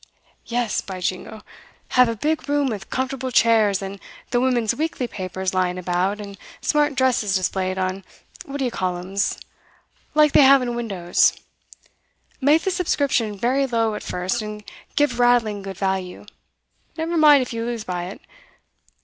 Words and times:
Yes, 0.47 0.81
by 0.81 0.99
jingo! 0.99 1.43
Have 1.89 2.09
a 2.09 2.15
big 2.15 2.49
room, 2.49 2.69
with 2.69 2.89
comfortable 2.89 3.29
chairs, 3.29 3.83
and 3.83 3.99
the 4.31 4.39
women's 4.41 4.73
weekly 4.73 5.07
papers 5.07 5.53
lying 5.53 5.77
about, 5.77 6.19
and 6.19 6.39
smart 6.59 6.95
dresses 6.95 7.35
displayed 7.35 7.77
on 7.77 8.03
what 8.45 8.57
d'ye 8.57 8.71
call 8.71 8.97
'ems, 8.97 9.37
like 10.15 10.31
they 10.31 10.41
have 10.41 10.63
in 10.63 10.73
windows. 10.73 11.33
Make 12.41 12.63
the 12.63 12.71
subscription 12.71 13.37
very 13.37 13.67
low 13.67 13.93
at 13.93 14.01
first, 14.01 14.41
and 14.41 14.63
give 14.95 15.19
rattling 15.19 15.61
good 15.61 15.77
value; 15.77 16.25
never 16.97 17.15
mind 17.15 17.43
if 17.43 17.53
you 17.53 17.63
lose 17.63 17.83
by 17.83 18.05
it. 18.05 18.21